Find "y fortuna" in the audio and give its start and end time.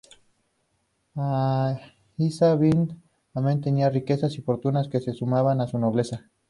4.35-4.83